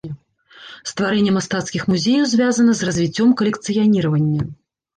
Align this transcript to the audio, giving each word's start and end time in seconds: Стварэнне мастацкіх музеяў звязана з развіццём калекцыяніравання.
Стварэнне 0.91 1.33
мастацкіх 1.35 1.85
музеяў 1.93 2.25
звязана 2.33 2.71
з 2.81 2.89
развіццём 2.89 3.39
калекцыяніравання. 3.43 4.51